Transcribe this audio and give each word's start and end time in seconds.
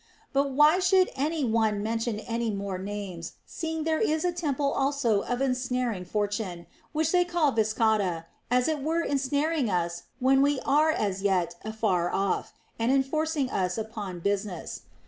But 0.33 0.49
why 0.49 0.79
should 0.79 1.11
any 1.15 1.43
one 1.43 1.83
men 1.83 1.99
tion 1.99 2.19
any 2.21 2.49
more 2.49 2.79
names, 2.79 3.33
seeing 3.45 3.83
there 3.83 3.99
is 3.99 4.25
a 4.25 4.31
temple 4.31 4.71
also 4.73 5.21
of 5.21 5.41
Ensnaring 5.43 6.05
Fortune, 6.05 6.65
which 6.91 7.11
they 7.11 7.23
name 7.23 7.53
Viscata, 7.55 8.25
as 8.49 8.67
it 8.67 8.81
were 8.81 9.03
ensnaring 9.03 9.69
us 9.69 10.05
when 10.19 10.41
we 10.41 10.59
are 10.61 10.89
as 10.89 11.21
yet 11.21 11.53
afar 11.63 12.11
off, 12.11 12.51
and 12.79 12.91
enforcing 12.91 13.51
us 13.51 13.77
upon 13.77 14.21
business. 14.21 14.81